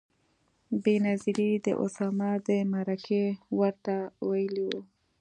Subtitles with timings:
[0.83, 3.23] بېنظیرې د اسامه د مرکې
[3.59, 3.95] ورته
[4.29, 4.71] ویلي و.